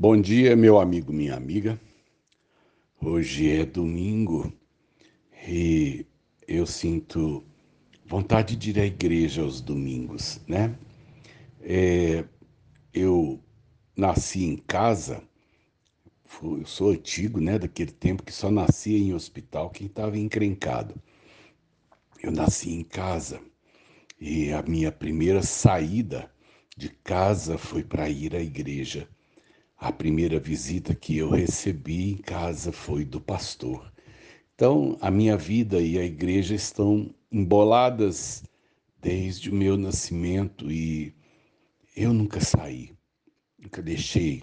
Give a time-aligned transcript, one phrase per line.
[0.00, 1.76] Bom dia, meu amigo, minha amiga.
[3.02, 4.52] Hoje é domingo
[5.48, 6.06] e
[6.46, 7.44] eu sinto
[8.06, 10.78] vontade de ir à igreja aos domingos, né?
[11.60, 12.24] É,
[12.94, 13.42] eu
[13.96, 15.20] nasci em casa,
[16.44, 17.58] eu sou antigo, né?
[17.58, 20.94] Daquele tempo que só nascia em hospital quem estava encrencado.
[22.22, 23.40] Eu nasci em casa
[24.20, 26.32] e a minha primeira saída
[26.76, 29.08] de casa foi para ir à igreja
[29.78, 33.92] a primeira visita que eu recebi em casa foi do pastor.
[34.54, 38.42] Então, a minha vida e a igreja estão emboladas
[39.00, 41.14] desde o meu nascimento e
[41.96, 42.90] eu nunca saí,
[43.56, 44.42] nunca deixei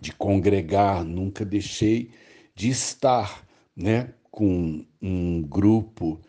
[0.00, 2.10] de congregar, nunca deixei
[2.52, 6.20] de estar né, com um grupo.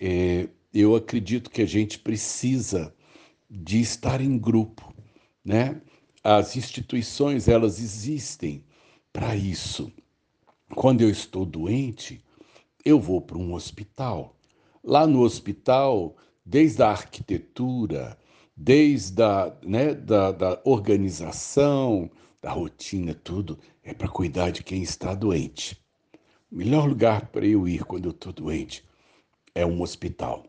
[0.00, 2.92] É, eu acredito que a gente precisa
[3.48, 4.92] de estar em grupo,
[5.44, 5.80] né?
[6.22, 8.64] As instituições elas existem
[9.12, 9.92] para isso.
[10.74, 12.22] Quando eu estou doente,
[12.84, 14.36] eu vou para um hospital.
[14.82, 18.18] Lá no hospital, desde a arquitetura,
[18.56, 22.10] desde a né, da, da organização,
[22.42, 25.80] da rotina, tudo, é para cuidar de quem está doente.
[26.50, 28.84] O melhor lugar para eu ir quando eu estou doente
[29.54, 30.44] é um hospital.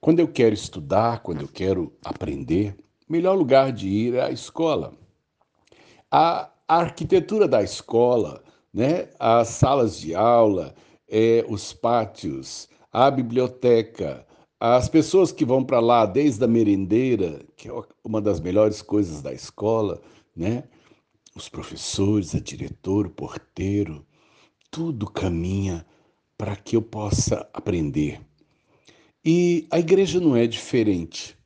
[0.00, 2.76] Quando eu quero estudar, quando eu quero aprender,
[3.08, 4.92] melhor lugar de ir é a escola.
[6.10, 9.08] A, arquitetura da escola, né?
[9.20, 10.74] as salas de aula,
[11.08, 14.26] é, os pátios, a biblioteca,
[14.58, 19.22] as pessoas que vão para lá desde a merendeira, que é uma das melhores coisas
[19.22, 20.00] da escola,
[20.34, 20.64] né?
[21.36, 24.04] os professores, a diretora, o porteiro,
[24.70, 25.86] tudo caminha
[26.36, 28.20] para que eu possa aprender.
[29.24, 31.36] E a igreja não é diferente.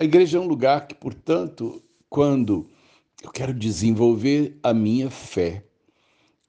[0.00, 2.66] A igreja é um lugar que, portanto, quando
[3.22, 5.62] eu quero desenvolver a minha fé,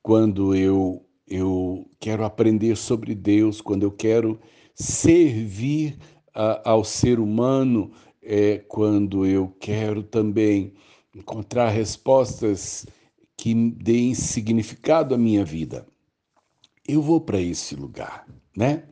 [0.01, 4.39] quando eu, eu quero aprender sobre Deus, quando eu quero
[4.73, 5.97] servir
[6.33, 7.91] a, ao ser humano,
[8.23, 10.73] é, quando eu quero também
[11.13, 12.85] encontrar respostas
[13.35, 15.85] que deem significado à minha vida.
[16.87, 18.85] Eu vou para esse lugar, né?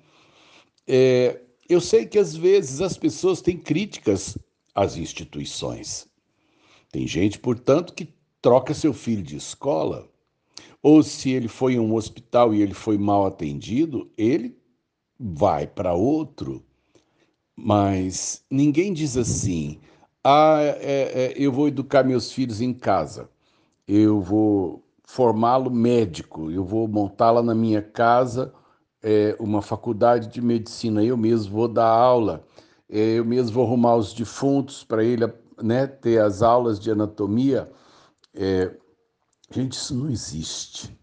[0.85, 1.39] É,
[1.69, 4.37] eu sei que às vezes as pessoas têm críticas
[4.73, 6.07] as instituições.
[6.91, 10.09] Tem gente, portanto, que troca seu filho de escola,
[10.81, 14.57] ou se ele foi em um hospital e ele foi mal atendido, ele
[15.19, 16.63] vai para outro.
[17.55, 19.79] Mas ninguém diz assim:
[20.23, 23.29] ah, é, é, eu vou educar meus filhos em casa,
[23.87, 28.53] eu vou formá-lo médico, eu vou montá-la na minha casa
[29.01, 32.45] é, uma faculdade de medicina, eu mesmo vou dar aula
[32.89, 35.25] eu mesmo vou arrumar os defuntos para ele
[35.61, 37.71] né, ter as aulas de anatomia.
[38.33, 38.75] É,
[39.51, 40.97] gente, isso não existe.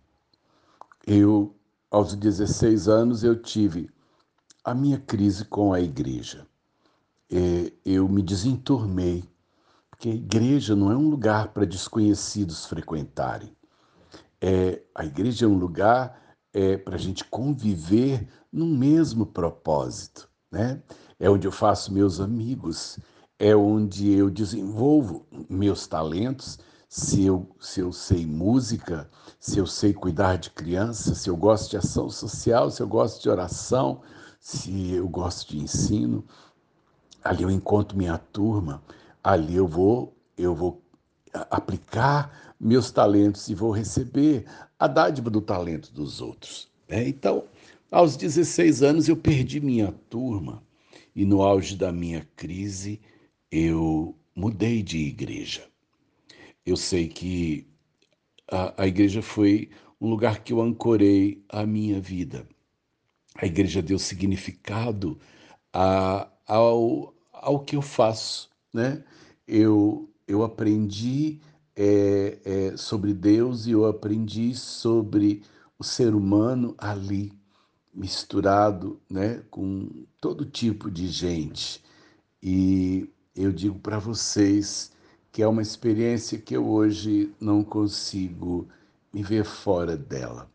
[1.06, 1.54] Eu,
[1.90, 3.88] aos 16 anos, eu tive
[4.64, 6.46] a minha crise com a igreja.
[7.30, 9.24] É, eu me desenturmei,
[9.88, 13.56] porque a igreja não é um lugar para desconhecidos frequentarem.
[14.40, 16.20] É, a igreja é um lugar
[16.52, 20.82] é, para a gente conviver no mesmo propósito, né?
[21.18, 22.98] É onde eu faço meus amigos,
[23.38, 26.58] é onde eu desenvolvo meus talentos.
[26.88, 29.10] Se eu, se eu sei música,
[29.40, 33.22] se eu sei cuidar de crianças, se eu gosto de ação social, se eu gosto
[33.22, 34.00] de oração,
[34.40, 36.24] se eu gosto de ensino,
[37.24, 38.82] ali eu encontro minha turma,
[39.22, 40.80] ali eu vou, eu vou
[41.50, 44.46] aplicar meus talentos e vou receber
[44.78, 46.68] a dádiva do talento dos outros.
[46.88, 47.08] Né?
[47.08, 47.44] Então,
[47.90, 50.62] aos 16 anos eu perdi minha turma,
[51.16, 53.00] e no auge da minha crise
[53.50, 55.66] eu mudei de igreja.
[56.64, 57.66] Eu sei que
[58.50, 62.46] a, a igreja foi um lugar que eu ancorei a minha vida.
[63.34, 65.18] A igreja deu significado
[65.72, 69.02] a, ao, ao que eu faço, né?
[69.48, 71.40] Eu, eu aprendi
[71.74, 75.42] é, é, sobre Deus e eu aprendi sobre
[75.78, 77.32] o ser humano ali
[77.96, 81.82] misturado né, com todo tipo de gente.
[82.42, 84.92] E eu digo para vocês
[85.32, 88.68] que é uma experiência que eu hoje não consigo
[89.12, 90.50] me ver fora dela.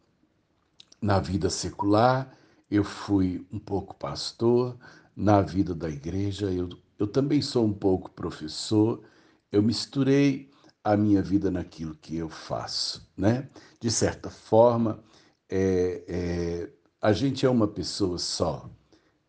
[1.01, 2.31] Na vida secular,
[2.69, 4.77] eu fui um pouco pastor,
[5.15, 9.03] na vida da igreja, eu, eu também sou um pouco professor,
[9.51, 10.49] eu misturei
[10.83, 13.49] a minha vida naquilo que eu faço, né?
[13.79, 15.03] De certa forma,
[15.49, 16.69] é, é,
[17.01, 18.69] a gente é uma pessoa só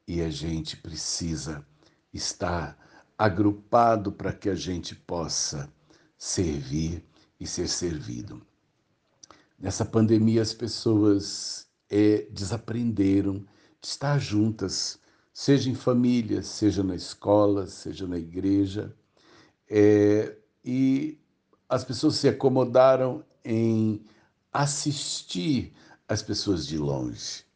[0.07, 1.67] e a gente precisa
[2.13, 2.77] estar
[3.17, 5.73] agrupado para que a gente possa
[6.19, 7.03] servir
[7.41, 8.43] e ser servido.
[9.59, 13.39] Nessa pandemia, as pessoas é, desaprenderam
[13.81, 14.99] de estar juntas,
[15.33, 18.95] seja em família, seja na escola, seja na igreja.
[19.67, 21.19] É, e
[21.69, 24.05] as pessoas se acomodaram em
[24.53, 25.73] assistir
[26.07, 27.51] as pessoas de longe.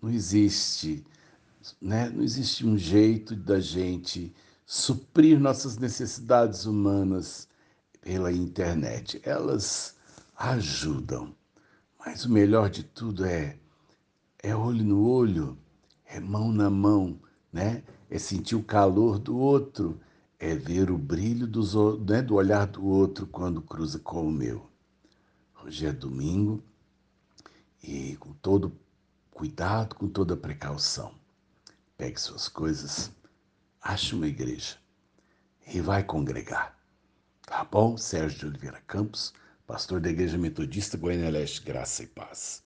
[0.00, 1.04] Não existe,
[1.80, 2.08] né?
[2.08, 4.32] Não existe um jeito da gente
[4.64, 7.48] suprir nossas necessidades humanas
[8.00, 9.20] pela internet.
[9.24, 9.96] Elas
[10.36, 11.34] ajudam,
[11.98, 13.58] mas o melhor de tudo é
[14.40, 15.58] é olho no olho,
[16.06, 17.18] é mão na mão,
[17.52, 17.82] né?
[18.08, 20.00] É sentir o calor do outro,
[20.38, 21.74] é ver o brilho dos,
[22.06, 24.70] né, do olhar do outro quando cruza com o meu.
[25.64, 26.62] Hoje é domingo
[27.82, 28.72] e com todo
[29.38, 31.14] cuidado, com toda precaução.
[31.96, 33.08] Pegue suas coisas,
[33.80, 34.76] ache uma igreja
[35.72, 36.76] e vai congregar.
[37.46, 37.96] Tá bom?
[37.96, 39.32] Sérgio de Oliveira Campos,
[39.64, 42.56] pastor da Igreja Metodista Goiânia Leste, Graça e Paz.